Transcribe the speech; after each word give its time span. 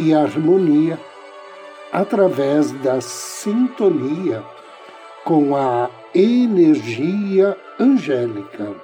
e 0.00 0.14
harmonia 0.14 0.98
através 1.92 2.72
da 2.72 3.02
sintonia 3.02 4.42
com 5.24 5.54
a 5.54 5.90
energia 6.14 7.54
angélica. 7.78 8.74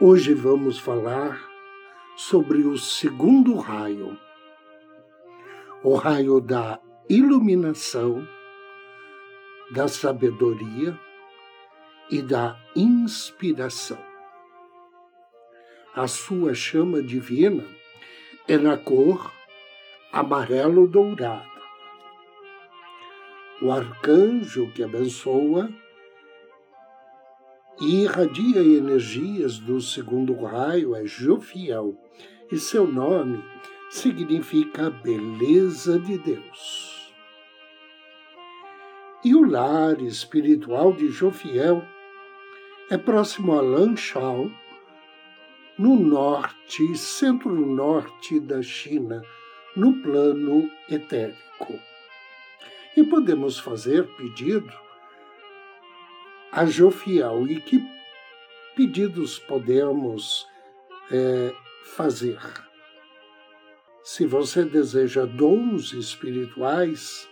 Hoje 0.00 0.32
vamos 0.32 0.78
falar 0.78 1.38
sobre 2.16 2.62
o 2.62 2.78
segundo 2.78 3.56
raio, 3.56 4.18
o 5.84 5.94
raio 5.96 6.40
da 6.40 6.80
iluminação 7.10 8.26
da 9.72 9.88
sabedoria 9.88 10.98
e 12.10 12.20
da 12.20 12.60
inspiração. 12.76 13.98
A 15.94 16.06
sua 16.06 16.54
chama 16.54 17.02
divina 17.02 17.64
é 18.46 18.58
na 18.58 18.76
cor 18.76 19.32
amarelo 20.12 20.86
dourado. 20.86 21.50
O 23.62 23.70
arcanjo 23.70 24.70
que 24.72 24.84
abençoa 24.84 25.70
e 27.80 28.02
irradia 28.02 28.60
energias 28.60 29.58
do 29.58 29.80
segundo 29.80 30.34
raio 30.34 30.94
é 30.94 31.06
Jofiel, 31.06 31.96
e 32.50 32.58
seu 32.58 32.86
nome 32.86 33.42
significa 33.88 34.90
beleza 34.90 35.98
de 35.98 36.18
Deus. 36.18 36.91
E 39.24 39.36
o 39.36 39.48
lar 39.48 40.00
espiritual 40.00 40.92
de 40.92 41.08
Jofiel 41.08 41.84
é 42.90 42.98
próximo 42.98 43.52
a 43.52 43.60
Lanshao, 43.60 44.50
no 45.78 45.94
norte, 45.94 46.96
centro-norte 46.96 48.40
da 48.40 48.60
China, 48.62 49.22
no 49.76 50.02
plano 50.02 50.68
etérico. 50.90 51.78
E 52.96 53.04
podemos 53.04 53.58
fazer 53.58 54.06
pedido 54.16 54.72
a 56.50 56.66
Jofiel. 56.66 57.46
E 57.46 57.60
que 57.60 57.80
pedidos 58.74 59.38
podemos 59.38 60.46
é, 61.10 61.54
fazer? 61.84 62.40
Se 64.02 64.26
você 64.26 64.64
deseja 64.64 65.24
dons 65.24 65.92
espirituais, 65.92 67.30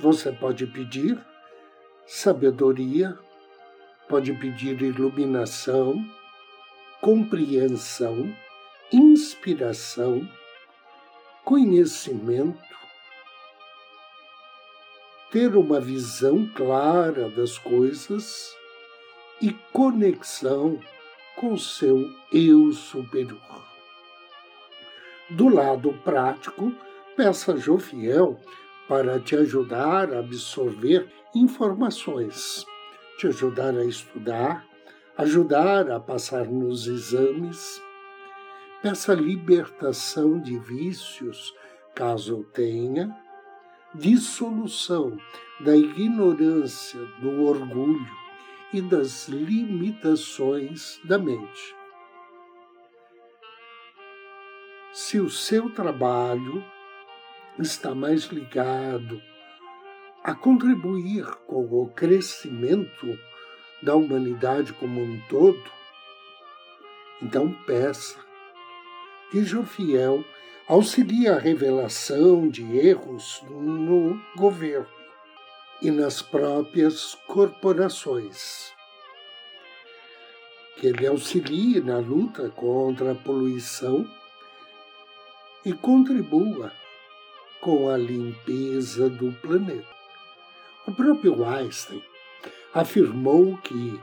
você 0.00 0.32
pode 0.32 0.66
pedir 0.66 1.18
sabedoria, 2.06 3.16
pode 4.08 4.32
pedir 4.32 4.80
iluminação, 4.80 6.02
compreensão, 7.02 8.34
inspiração, 8.90 10.26
conhecimento, 11.44 12.58
ter 15.30 15.54
uma 15.54 15.80
visão 15.80 16.46
clara 16.54 17.28
das 17.28 17.58
coisas 17.58 18.56
e 19.40 19.52
conexão 19.72 20.80
com 21.36 21.56
seu 21.58 22.10
eu 22.32 22.72
superior. 22.72 23.38
Do 25.28 25.48
lado 25.48 25.92
prático, 26.02 26.72
peça 27.16 27.52
a 27.52 27.56
Jofiel 27.56 28.40
para 28.90 29.20
te 29.20 29.36
ajudar 29.36 30.12
a 30.12 30.18
absorver 30.18 31.08
informações, 31.32 32.66
te 33.16 33.28
ajudar 33.28 33.72
a 33.72 33.84
estudar, 33.84 34.66
ajudar 35.16 35.88
a 35.92 36.00
passar 36.00 36.46
nos 36.46 36.88
exames. 36.88 37.80
Peça 38.82 39.14
libertação 39.14 40.40
de 40.40 40.58
vícios, 40.58 41.54
caso 41.94 42.44
tenha, 42.52 43.16
dissolução 43.94 45.16
da 45.60 45.76
ignorância, 45.76 46.98
do 47.22 47.44
orgulho 47.44 48.10
e 48.72 48.82
das 48.82 49.28
limitações 49.28 51.00
da 51.04 51.16
mente. 51.16 51.76
Se 54.92 55.20
o 55.20 55.30
seu 55.30 55.70
trabalho 55.70 56.64
está 57.60 57.94
mais 57.94 58.24
ligado 58.24 59.20
a 60.24 60.34
contribuir 60.34 61.24
com 61.46 61.64
o 61.64 61.88
crescimento 61.88 63.18
da 63.82 63.94
humanidade 63.94 64.72
como 64.74 65.00
um 65.00 65.20
todo, 65.28 65.70
então 67.22 67.52
peça 67.66 68.18
que 69.30 69.44
Jofiel 69.44 70.24
auxilie 70.66 71.28
a 71.28 71.38
revelação 71.38 72.48
de 72.48 72.78
erros 72.78 73.42
no 73.48 74.20
governo 74.36 74.88
e 75.80 75.90
nas 75.90 76.20
próprias 76.20 77.14
corporações. 77.26 78.72
Que 80.76 80.88
ele 80.88 81.06
auxilie 81.06 81.80
na 81.80 81.98
luta 81.98 82.50
contra 82.50 83.12
a 83.12 83.14
poluição 83.14 84.08
e 85.64 85.72
contribua 85.72 86.72
com 87.60 87.88
a 87.88 87.96
limpeza 87.96 89.08
do 89.08 89.32
planeta. 89.40 89.86
O 90.86 90.92
próprio 90.92 91.44
Einstein 91.44 92.02
afirmou 92.72 93.56
que 93.58 94.00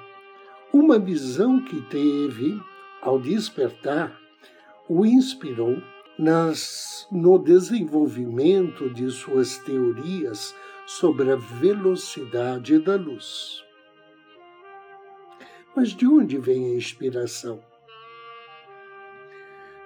uma 0.72 1.00
visão 1.00 1.64
que 1.64 1.82
teve 1.84 2.62
ao 3.02 3.20
despertar 3.20 4.20
o 4.88 5.06
inspirou 5.06 5.82
nas, 6.18 7.08
no 7.12 7.38
desenvolvimento 7.38 8.90
de 8.90 9.10
suas 9.12 9.58
teorias 9.58 10.56
sobre 10.86 11.32
a 11.32 11.36
velocidade 11.36 12.80
da 12.80 12.96
luz. 12.96 13.64
Mas 15.76 15.90
de 15.90 16.08
onde 16.08 16.38
vem 16.38 16.72
a 16.72 16.76
inspiração? 16.76 17.60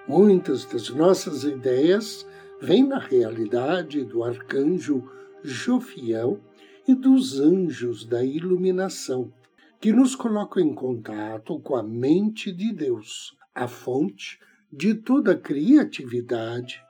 Muitas 0.06 0.64
das 0.64 0.88
nossas 0.90 1.44
ideias 1.44 2.26
vem 2.62 2.84
na 2.84 3.00
realidade 3.00 4.04
do 4.04 4.22
arcanjo 4.22 5.10
Jofiel 5.42 6.40
e 6.86 6.94
dos 6.94 7.40
anjos 7.40 8.04
da 8.04 8.24
iluminação, 8.24 9.34
que 9.80 9.92
nos 9.92 10.14
colocam 10.14 10.62
em 10.62 10.72
contato 10.72 11.58
com 11.58 11.74
a 11.74 11.82
mente 11.82 12.52
de 12.52 12.72
Deus, 12.72 13.36
a 13.52 13.66
fonte 13.66 14.38
de 14.72 14.94
toda 14.94 15.32
a 15.32 15.36
criatividade 15.36 16.80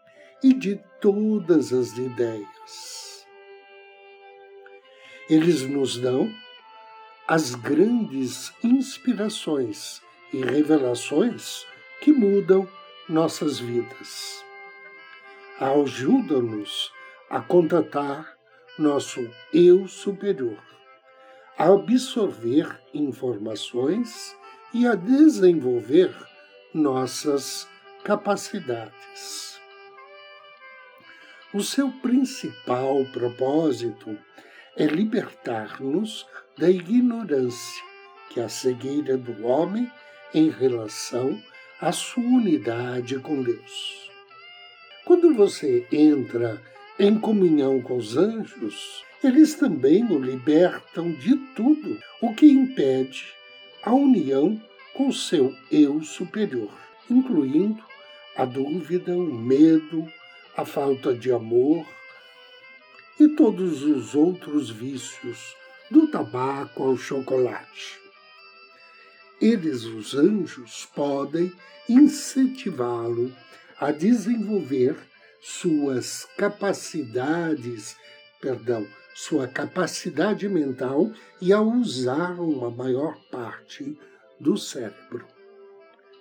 e 0.45 0.53
de 0.53 0.79
todas 1.01 1.73
as 1.73 1.97
ideias. 1.97 3.27
Eles 5.31 5.63
nos 5.63 5.97
dão 5.97 6.31
as 7.27 7.55
grandes 7.55 8.53
inspirações 8.63 10.03
e 10.35 10.37
revelações 10.43 11.65
que 12.03 12.13
mudam 12.13 12.69
nossas 13.09 13.59
vidas 13.59 14.42
ajuda-nos 15.71 16.91
a 17.31 17.41
contatar 17.41 18.37
nosso 18.79 19.21
eu 19.53 19.87
superior, 19.87 20.59
a 21.57 21.73
absorver 21.73 22.81
informações 22.93 24.37
e 24.75 24.87
a 24.87 24.95
desenvolver 24.95 26.15
nossas 26.75 27.69
capacidades. 28.03 29.61
O 31.55 31.63
seu 31.63 31.93
principal 31.93 33.05
propósito 33.13 34.19
é 34.77 34.87
libertar-nos 34.87 36.27
da 36.59 36.71
ignorância, 36.71 37.85
que 38.31 38.41
é 38.41 38.45
a 38.45 38.49
cegueira 38.49 39.17
do 39.17 39.47
homem 39.47 39.91
em 40.35 40.49
relação 40.51 41.41
à 41.81 41.93
sua 41.93 42.25
unidade 42.25 43.19
com 43.19 43.43
Deus. 43.43 44.12
Quando 45.05 45.35
você 45.35 45.87
entra 45.91 46.63
em 46.99 47.19
comunhão 47.19 47.81
com 47.83 47.97
os 47.97 48.17
anjos, 48.17 49.03
eles 49.23 49.55
também 49.55 50.05
o 50.05 50.19
libertam 50.19 51.13
de 51.13 51.37
tudo 51.55 51.99
o 52.21 52.35
que 52.35 52.47
impede 52.47 53.35
a 53.83 53.93
união 53.93 54.61
com 54.95 55.13
seu 55.13 55.55
eu 55.71 56.03
superior, 56.03 56.73
incluindo 57.11 57.83
a 58.37 58.45
dúvida, 58.45 59.13
o 59.13 59.35
medo, 59.35 60.07
a 60.57 60.65
falta 60.65 61.15
de 61.15 61.33
amor 61.33 61.87
e 63.19 63.29
todos 63.29 63.83
os 63.83 64.15
outros 64.15 64.71
vícios, 64.71 65.57
do 65.91 66.07
tabaco 66.07 66.83
ao 66.83 66.97
chocolate. 66.97 68.01
Eles, 69.41 69.85
os 69.85 70.15
anjos, 70.15 70.89
podem 70.95 71.53
incentivá-lo 71.89 73.31
a 73.79 73.91
desenvolver 73.91 74.97
suas 75.41 76.27
capacidades, 76.37 77.97
perdão, 78.41 78.87
sua 79.15 79.47
capacidade 79.47 80.49
mental 80.49 81.11
e 81.41 81.53
a 81.53 81.61
usar 81.61 82.41
uma 82.41 82.71
maior 82.71 83.17
parte 83.31 83.99
do 84.39 84.57
cérebro. 84.57 85.27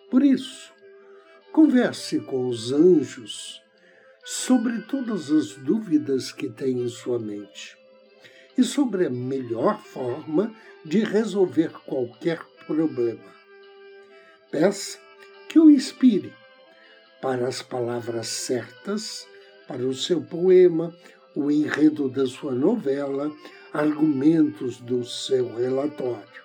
Por 0.09 0.23
isso, 0.23 0.73
converse 1.51 2.19
com 2.19 2.47
os 2.47 2.71
anjos 2.71 3.61
sobre 4.23 4.81
todas 4.81 5.31
as 5.31 5.53
dúvidas 5.53 6.31
que 6.31 6.49
tem 6.49 6.81
em 6.81 6.89
sua 6.89 7.17
mente 7.17 7.77
e 8.57 8.63
sobre 8.63 9.05
a 9.05 9.09
melhor 9.09 9.79
forma 9.79 10.53
de 10.83 11.03
resolver 11.03 11.71
qualquer 11.85 12.43
problema. 12.67 13.31
Peça 14.51 14.99
que 15.47 15.57
o 15.59 15.69
inspire 15.69 16.33
para 17.21 17.47
as 17.47 17.61
palavras 17.61 18.27
certas, 18.27 19.27
para 19.67 19.83
o 19.83 19.93
seu 19.93 20.21
poema, 20.21 20.93
o 21.35 21.51
enredo 21.51 22.09
da 22.09 22.25
sua 22.25 22.53
novela, 22.53 23.31
argumentos 23.71 24.77
do 24.77 25.05
seu 25.05 25.55
relatório. 25.55 26.41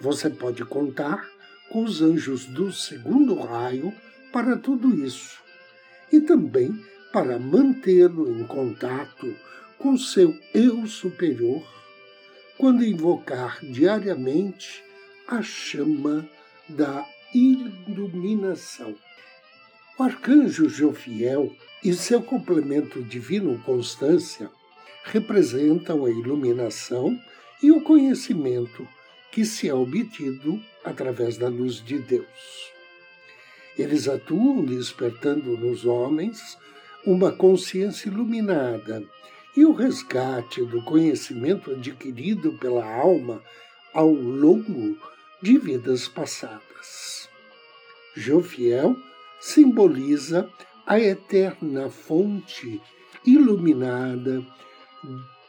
Você 0.00 0.30
pode 0.30 0.64
contar 0.64 1.28
com 1.70 1.84
os 1.84 2.00
anjos 2.00 2.46
do 2.46 2.72
segundo 2.72 3.34
raio 3.34 3.92
para 4.32 4.56
tudo 4.56 4.94
isso 5.04 5.38
e 6.12 6.20
também 6.20 6.72
para 7.12 7.38
mantê-lo 7.38 8.30
em 8.30 8.44
contato 8.44 9.34
com 9.78 9.98
seu 9.98 10.34
eu 10.54 10.86
superior 10.86 11.62
quando 12.56 12.84
invocar 12.84 13.58
diariamente 13.62 14.84
a 15.26 15.42
chama 15.42 16.28
da 16.68 17.06
iluminação. 17.34 18.94
O 19.98 20.02
arcanjo 20.02 20.68
Jofiel 20.68 21.54
e 21.84 21.92
seu 21.94 22.22
complemento 22.22 23.02
divino 23.02 23.58
Constância 23.64 24.50
representam 25.04 26.04
a 26.04 26.10
iluminação 26.10 27.18
e 27.62 27.70
o 27.70 27.80
conhecimento 27.82 28.86
que 29.30 29.44
se 29.44 29.68
é 29.68 29.74
obtido 29.74 30.60
através 30.84 31.36
da 31.36 31.48
luz 31.48 31.84
de 31.84 31.98
Deus. 31.98 32.70
Eles 33.78 34.08
atuam 34.08 34.64
despertando 34.64 35.56
nos 35.56 35.84
homens 35.84 36.58
uma 37.06 37.32
consciência 37.32 38.08
iluminada 38.08 39.02
e 39.56 39.64
o 39.64 39.72
resgate 39.72 40.64
do 40.64 40.82
conhecimento 40.82 41.72
adquirido 41.72 42.52
pela 42.58 42.84
alma 42.84 43.42
ao 43.94 44.12
longo 44.12 44.98
de 45.42 45.58
vidas 45.58 46.08
passadas. 46.08 47.28
Jofiel 48.16 48.96
simboliza 49.40 50.50
a 50.86 50.98
eterna 50.98 51.88
fonte 51.88 52.80
iluminada 53.24 54.44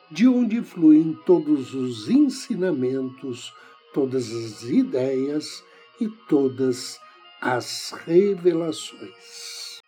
de 0.10 0.28
onde 0.28 0.62
fluem 0.62 1.18
todos 1.26 1.74
os 1.74 2.10
ensinamentos, 2.10 3.54
todas 3.94 4.32
as 4.32 4.64
ideias 4.64 5.64
e 6.00 6.08
todas 6.28 7.00
as 7.42 7.92
revelações. 8.06 9.82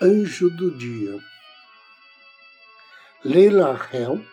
Anjo 0.00 0.48
do 0.50 0.70
Dia 0.70 1.18
Leila 3.24 3.76
Hel 3.92 4.24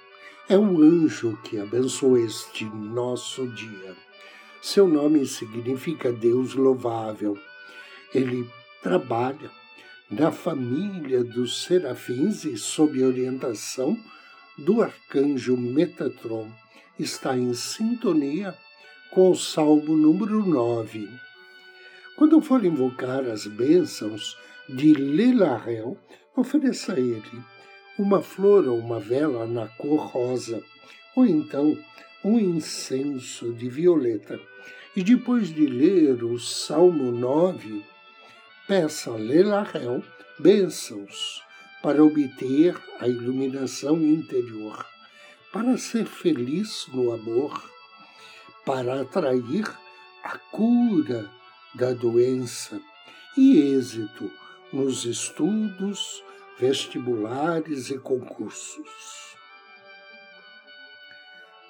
é 0.47 0.55
o 0.55 0.79
anjo 0.79 1.35
que 1.43 1.59
abençoa 1.59 2.19
este 2.21 2.65
nosso 2.65 3.47
dia. 3.47 3.95
Seu 4.65 4.87
nome 4.87 5.27
significa 5.27 6.11
Deus 6.11 6.55
louvável. 6.55 7.37
Ele 8.11 8.49
trabalha 8.81 9.51
na 10.09 10.31
família 10.31 11.23
dos 11.23 11.65
serafins 11.65 12.45
e 12.45 12.57
sob 12.57 13.03
orientação 13.03 13.95
do 14.57 14.81
arcanjo 14.81 15.55
Metatron. 15.55 16.49
Está 16.97 17.37
em 17.37 17.53
sintonia 17.53 18.57
com 19.11 19.29
o 19.29 19.35
Salmo 19.35 19.95
número 19.95 20.43
9. 20.43 21.09
Quando 22.15 22.41
for 22.41 22.65
invocar 22.65 23.23
as 23.25 23.45
bênçãos 23.45 24.35
de 24.67 24.95
Lelarel, 24.95 25.95
ofereça 26.35 26.93
a 26.93 26.99
ele 26.99 27.43
uma 27.99 28.19
flor 28.19 28.67
ou 28.67 28.79
uma 28.79 28.99
vela 28.99 29.45
na 29.45 29.67
cor 29.67 30.07
rosa, 30.07 30.63
ou 31.15 31.23
então 31.23 31.77
um 32.25 32.39
incenso 32.39 33.53
de 33.53 33.69
violeta. 33.69 34.39
E 34.95 35.03
depois 35.03 35.53
de 35.53 35.67
ler 35.67 36.23
o 36.23 36.39
Salmo 36.39 37.11
9, 37.11 37.85
peça 38.67 39.11
a 39.11 39.15
Lelarel 39.15 40.03
bênçãos 40.39 41.43
para 41.83 42.03
obter 42.03 42.75
a 42.99 43.07
iluminação 43.07 44.01
interior, 44.01 44.83
para 45.53 45.77
ser 45.77 46.05
feliz 46.05 46.87
no 46.91 47.13
amor, 47.13 47.63
para 48.65 49.01
atrair 49.01 49.71
a 50.23 50.39
cura 50.51 51.29
da 51.75 51.93
doença 51.93 52.81
e 53.37 53.75
êxito 53.75 54.31
nos 54.73 55.05
estudos, 55.05 56.23
vestibulares 56.57 57.91
e 57.91 57.99
concursos. 57.99 59.24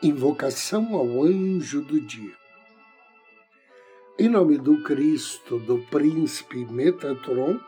Invocação 0.05 0.93
ao 0.93 1.23
anjo 1.23 1.81
do 1.81 1.99
dia. 1.99 2.35
Em 4.19 4.29
nome 4.29 4.55
do 4.55 4.83
Cristo, 4.83 5.57
do 5.57 5.79
príncipe 5.89 6.63
Metatron, 6.63 7.59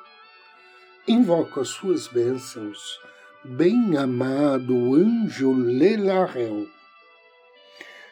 invoco 1.08 1.60
as 1.60 1.70
suas 1.70 2.08
bênçãos, 2.08 3.00
bem-amado 3.44 4.94
anjo 4.94 5.52
Lelarel. 5.52 6.68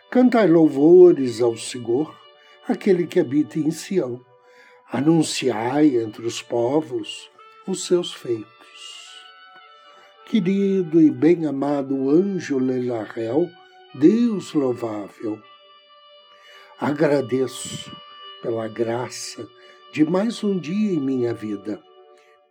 Cantai 0.09 0.47
louvores 0.47 1.39
ao 1.39 1.55
Senhor, 1.55 2.19
aquele 2.67 3.05
que 3.05 3.19
habita 3.19 3.59
em 3.59 3.69
Sião. 3.69 4.25
Anunciai 4.91 5.97
entre 5.97 6.25
os 6.25 6.41
povos 6.41 7.29
os 7.67 7.85
seus 7.85 8.11
feitos. 8.11 8.47
Querido 10.25 10.99
e 10.99 11.11
bem-amado 11.11 12.09
anjo 12.09 12.57
Lelarel, 12.57 13.51
Deus 13.97 14.51
louvável, 14.53 15.41
agradeço 16.77 17.89
pela 18.41 18.67
graça 18.67 19.47
de 19.93 20.03
mais 20.03 20.43
um 20.43 20.59
dia 20.59 20.91
em 20.91 20.99
minha 20.99 21.33
vida, 21.33 21.81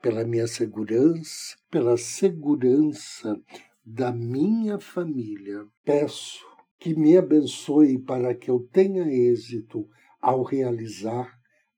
pela 0.01 0.25
minha 0.25 0.47
segurança, 0.47 1.55
pela 1.71 1.99
segurança 1.99 3.39
da 3.85 4.11
minha 4.11 4.81
família. 4.81 5.67
Peço 5.85 6.43
que 6.79 6.95
me 6.95 7.15
abençoe 7.15 7.99
para 7.99 8.35
que 8.35 8.51
eu 8.51 8.67
tenha 8.73 9.07
êxito 9.07 9.87
ao 10.23 10.43
realizar 10.43 11.31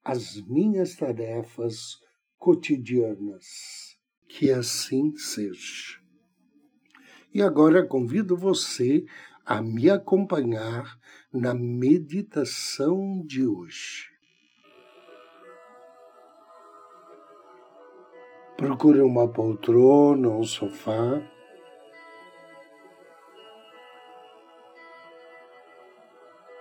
as 0.04 0.40
minhas 0.46 0.94
tarefas 0.94 1.96
cotidianas. 2.38 3.98
Que 4.28 4.52
assim 4.52 5.16
seja. 5.16 5.98
E 7.34 7.42
agora 7.42 7.84
convido 7.84 8.36
você 8.36 9.04
a 9.46 9.62
me 9.62 9.88
acompanhar 9.88 10.98
na 11.32 11.54
meditação 11.54 13.22
de 13.24 13.46
hoje. 13.46 14.10
Procure 18.56 19.00
uma 19.00 19.28
poltrona 19.28 20.28
ou 20.28 20.40
um 20.40 20.44
sofá. 20.44 21.22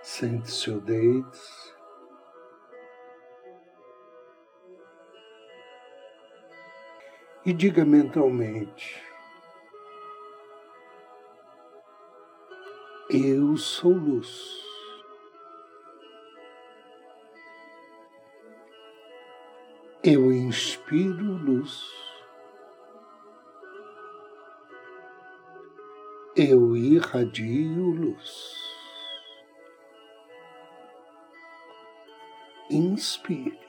Sente-se 0.02 0.70
deite. 0.80 1.76
e 7.46 7.52
diga 7.52 7.84
mentalmente: 7.84 9.00
Eu 13.08 13.56
sou 13.56 13.92
luz. 13.92 14.60
Eu 20.02 20.32
inspiro 20.32 21.36
luz. 21.36 21.88
Eu 26.34 26.76
irradio 26.76 27.90
luz. 27.90 28.56
Inspire. 32.68 33.60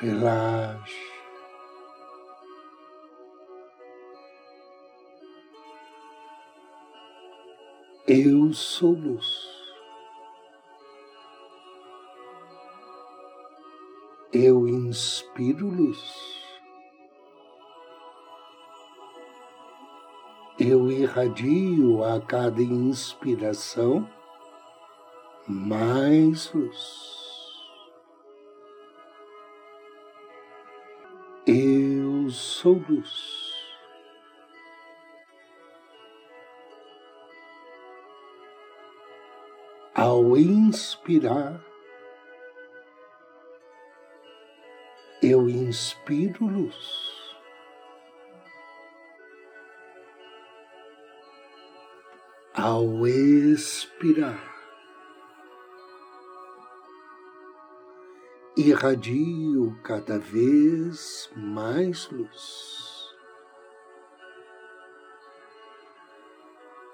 Relaxe. 0.00 1.15
Eu 8.08 8.52
sou 8.52 8.92
luz. 8.92 9.48
Eu 14.32 14.68
inspiro 14.68 15.68
luz. 15.68 16.36
eu 20.58 20.90
irradio 20.90 22.02
a 22.02 22.20
cada 22.20 22.62
inspiração 22.62 24.08
mais 25.46 26.50
luz. 26.52 27.06
Eu 31.46 32.30
sou 32.30 32.82
luz. 32.88 33.35
Ao 39.98 40.36
inspirar, 40.36 41.64
eu 45.22 45.48
inspiro 45.48 46.44
luz. 46.44 47.16
ao 52.56 53.06
expirar. 53.06 54.54
Irradio 58.56 59.78
cada 59.82 60.18
vez 60.18 61.30
mais 61.36 62.08
luz. 62.10 63.14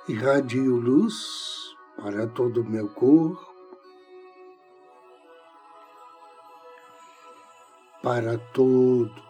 Irradio 0.09 0.77
luz 0.77 1.62
para 1.97 2.27
todo 2.27 2.63
o 2.63 2.65
meu 2.65 2.89
corpo, 2.89 3.53
para 8.03 8.39
todo 8.53 9.23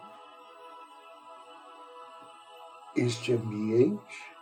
este 2.95 3.33
ambiente. 3.33 4.33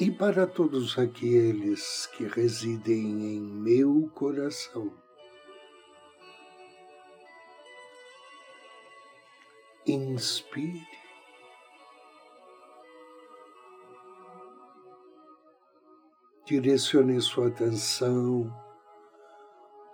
e 0.00 0.10
para 0.10 0.46
todos 0.46 0.98
aqueles 0.98 2.06
que 2.06 2.24
residem 2.24 3.36
em 3.36 3.38
meu 3.38 4.10
coração. 4.14 4.90
Inspire. 9.86 10.86
Direcione 16.44 17.20
sua 17.20 17.48
atenção 17.48 18.52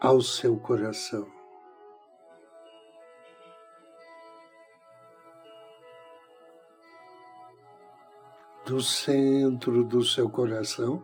ao 0.00 0.21
seu 0.21 0.59
coração. 0.59 1.37
do 8.66 8.81
centro 8.81 9.85
do 9.85 10.02
seu 10.02 10.28
coração, 10.28 11.00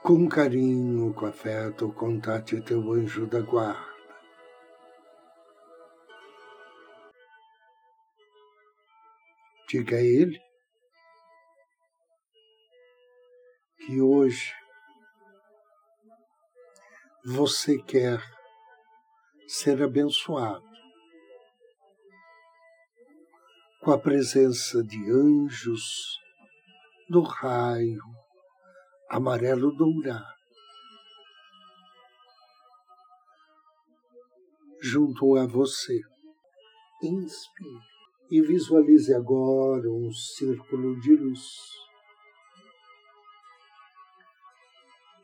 com 0.00 0.28
carinho, 0.28 1.12
com 1.12 1.26
afeto, 1.26 1.92
contate 1.92 2.60
teu 2.60 2.92
anjo 2.92 3.26
da 3.26 3.40
guarda. 3.40 3.95
Diga 9.68 9.96
a 9.96 10.00
ele 10.00 10.40
que 13.78 14.00
hoje 14.00 14.54
você 17.24 17.76
quer 17.82 18.22
ser 19.48 19.82
abençoado 19.82 20.64
com 23.80 23.90
a 23.90 23.98
presença 23.98 24.84
de 24.84 24.98
anjos 25.10 26.16
do 27.08 27.22
raio 27.22 28.02
amarelo 29.10 29.72
dourado. 29.72 30.36
Junto 34.80 35.36
a 35.36 35.44
você. 35.44 36.00
Inspire 37.02 37.95
e 38.30 38.40
visualize 38.40 39.14
agora 39.14 39.88
um 39.90 40.10
círculo 40.12 40.98
de 41.00 41.14
luz. 41.14 41.46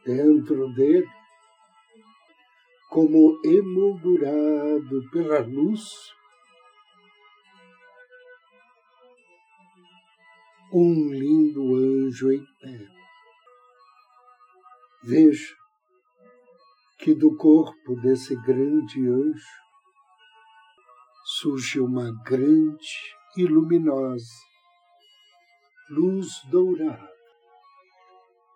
Dentro 0.05 0.73
dele, 0.75 1.09
como 2.89 3.41
emoldurado 3.45 5.11
pela 5.11 5.41
luz, 5.41 6.13
um 10.73 11.13
lindo 11.13 11.75
anjo 11.75 12.33
em 12.33 12.45
pé. 12.61 12.89
Veja 15.05 15.57
que 16.99 17.15
do 17.15 17.37
corpo 17.37 17.97
desse 18.01 18.37
grande 18.43 19.01
anjo 19.09 19.62
surge 21.43 21.81
uma 21.81 22.13
grande 22.23 23.17
e 23.37 23.45
luminosa 23.45 24.33
luz 25.91 26.41
dourada 26.45 27.11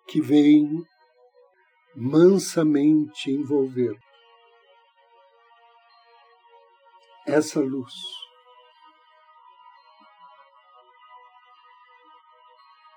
que 0.06 0.20
vem 0.20 0.86
mansamente 1.96 3.28
envolver. 3.28 3.98
Essa 7.26 7.58
luz 7.58 7.92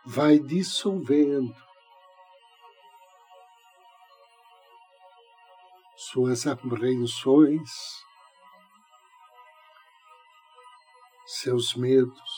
vai 0.05 0.37
dissolvendo 0.37 1.55
suas 5.97 6.45
apreensões, 6.45 7.71
seus 11.31 11.75
medos 11.75 12.31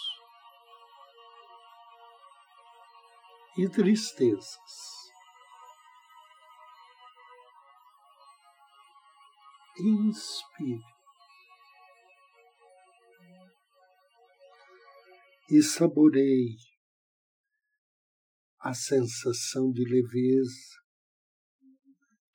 e 3.57 3.69
tristezas. 3.69 4.57
Inspire. 9.79 10.83
E 15.49 15.63
saboreie 15.63 16.57
a 18.59 18.73
sensação 18.73 19.71
de 19.71 19.85
leveza, 19.85 20.81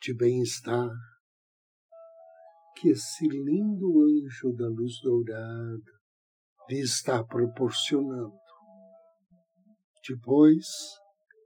de 0.01 0.15
bem-estar 0.15 0.91
que 2.77 2.89
esse 2.89 3.29
lindo 3.29 4.03
anjo 4.03 4.55
da 4.57 4.69
luz 4.69 5.01
dourada 5.03 5.96
está 6.75 7.23
proporcionando. 7.23 8.35
Depois, 10.09 10.67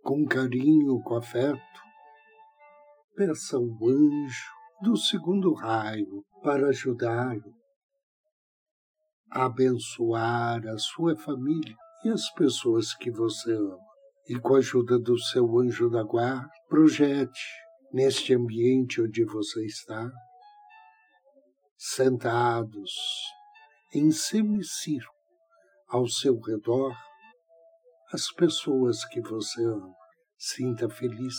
com 0.03 0.25
carinho, 0.27 1.01
com 1.03 1.17
afeto, 1.17 1.61
peça 3.15 3.57
ao 3.57 3.65
anjo 3.65 4.51
do 4.83 4.97
segundo 4.97 5.53
raio 5.53 6.25
para 6.43 6.69
ajudá-lo 6.69 7.55
a 9.31 9.45
abençoar 9.45 10.67
a 10.67 10.79
sua 10.79 11.17
família 11.17 11.77
e 12.05 12.09
as 12.09 12.31
pessoas 12.33 12.95
que 12.95 13.11
você 13.11 13.53
ama 13.53 13.79
e 14.29 14.39
com 14.39 14.55
a 14.55 14.59
ajuda 14.59 14.99
do 14.99 15.19
seu 15.19 15.59
anjo 15.59 15.91
da 15.91 16.03
guarda, 16.03 16.49
projete 16.69 17.41
neste 17.93 18.35
ambiente 18.35 19.01
onde 19.03 19.25
você 19.25 19.65
está, 19.67 20.09
sentados 21.77 22.93
em 23.93 24.13
semicírculo 24.13 25.19
ao 25.89 26.07
seu 26.07 26.39
redor, 26.39 26.97
as 28.13 28.31
pessoas 28.33 29.05
que 29.07 29.21
você 29.21 29.65
ama. 29.65 29.93
Sinta 30.39 30.89
feliz 30.89 31.35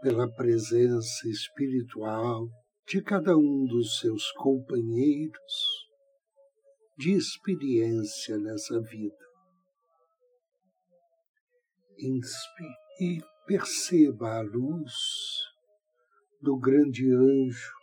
pela 0.00 0.30
presença 0.32 1.28
espiritual 1.28 2.48
de 2.86 3.02
cada 3.02 3.36
um 3.36 3.66
dos 3.66 3.98
seus 3.98 4.30
companheiros 4.32 5.88
de 6.96 7.12
experiência 7.12 8.38
nessa 8.38 8.80
vida. 8.80 9.28
Inspire 11.98 12.88
e 13.00 13.20
perceba 13.46 14.38
a 14.38 14.40
luz 14.40 14.94
do 16.40 16.56
grande 16.56 17.12
anjo 17.12 17.77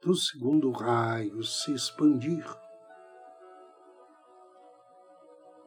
do 0.00 0.14
segundo 0.14 0.70
raio 0.70 1.42
se 1.42 1.74
expandir, 1.74 2.46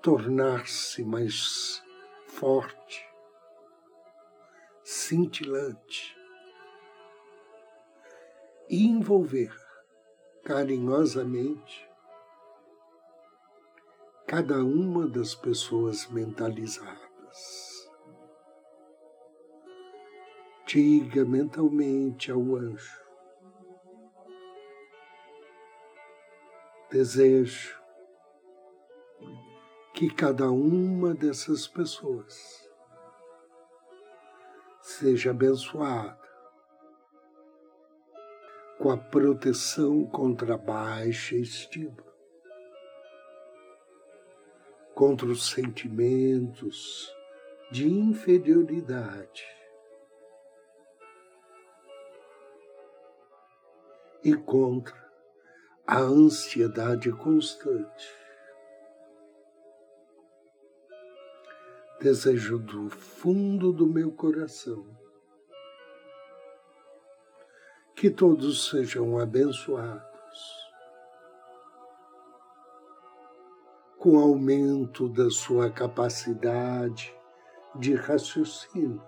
tornar-se 0.01 1.03
mais 1.03 1.83
forte, 2.27 3.05
cintilante 4.83 6.15
e 8.69 8.85
envolver 8.85 9.53
carinhosamente 10.43 11.89
cada 14.25 14.63
uma 14.63 15.07
das 15.09 15.35
pessoas 15.35 16.07
mentalizadas. 16.07 17.91
Diga 20.65 21.25
mentalmente 21.25 22.31
ao 22.31 22.55
anjo: 22.55 23.00
Desejo 26.91 27.81
que 29.93 30.13
cada 30.13 30.51
uma 30.51 31.13
dessas 31.13 31.65
pessoas 31.65 32.69
seja 34.81 35.31
abençoada 35.31 36.19
com 38.77 38.91
a 38.91 38.97
proteção 38.97 40.05
contra 40.05 40.55
a 40.55 40.57
baixa 40.57 41.37
estima, 41.37 42.03
contra 44.93 45.27
os 45.27 45.49
sentimentos 45.49 47.09
de 47.71 47.87
inferioridade 47.87 49.45
e 54.25 54.33
contra 54.33 55.00
a 55.91 55.99
ansiedade 55.99 57.11
constante. 57.11 58.17
Desejo 61.99 62.57
do 62.59 62.89
fundo 62.89 63.73
do 63.73 63.85
meu 63.85 64.09
coração 64.09 64.87
que 67.93 68.09
todos 68.09 68.69
sejam 68.69 69.19
abençoados 69.19 70.71
com 73.99 74.17
aumento 74.17 75.09
da 75.09 75.29
sua 75.29 75.69
capacidade 75.69 77.13
de 77.75 77.95
raciocínio. 77.95 79.03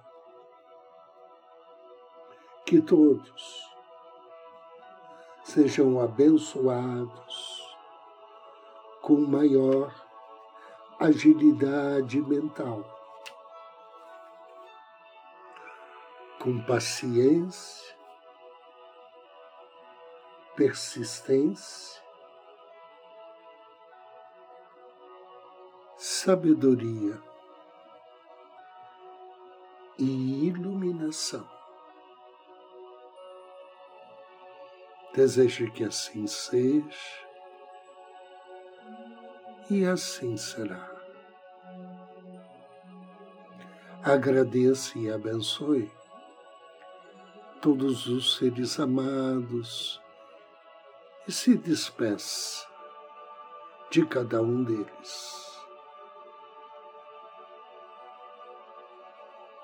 Que 2.65 2.81
todos 2.81 3.72
sejam 5.43 5.99
abençoados 5.99 7.75
com 9.01 9.15
maior 9.21 9.93
agilidade 10.99 12.21
mental, 12.21 12.83
com 16.39 16.59
paciência 16.63 17.93
persistência, 20.55 22.01
sabedoria 25.97 27.19
e 29.97 30.47
iluminação. 30.47 31.47
Desejo 35.13 35.71
que 35.71 35.83
assim 35.83 36.25
seja 36.25 37.23
e 39.69 39.85
assim 39.85 40.35
será. 40.35 40.91
Agradeça 44.03 44.97
e 44.97 45.11
abençoe 45.11 45.91
todos 47.61 48.07
os 48.07 48.37
seres 48.37 48.79
amados 48.79 50.01
e 51.27 51.31
se 51.31 51.55
despeça 51.55 52.67
de 53.89 54.05
cada 54.05 54.41
um 54.41 54.63
deles. 54.63 55.43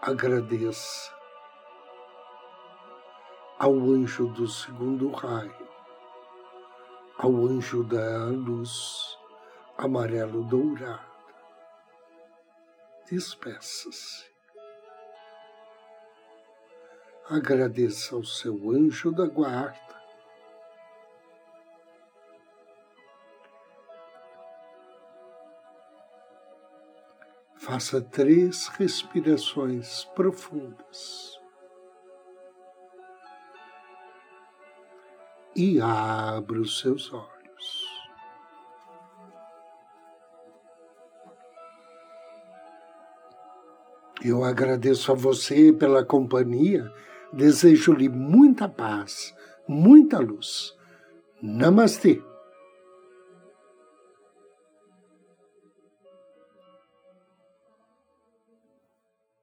Agradeça 0.02 1.19
ao 3.60 3.74
anjo 3.74 4.28
do 4.28 4.48
segundo 4.48 5.12
raio, 5.12 5.68
ao 7.18 7.30
anjo 7.46 7.84
da 7.84 8.28
luz 8.28 9.18
amarelo 9.78 10.46
dourado. 10.46 11.04
Despeça-se. 13.12 14.30
Agradeça 17.30 18.16
ao 18.16 18.24
seu 18.24 18.72
anjo 18.72 19.12
da 19.12 19.28
guarda, 19.28 19.90
Faça 27.58 28.02
três 28.02 28.68
respirações 28.70 30.06
profundas. 30.16 31.39
E 35.56 35.82
abra 35.82 36.60
os 36.60 36.80
seus 36.80 37.12
olhos. 37.14 37.30
Eu 44.24 44.44
agradeço 44.44 45.12
a 45.12 45.16
você 45.16 45.72
pela 45.72 46.04
companhia, 46.04 46.92
desejo-lhe 47.32 48.10
muita 48.10 48.68
paz, 48.68 49.34
muita 49.68 50.20
luz. 50.20 50.76
Namastê. 51.42 52.22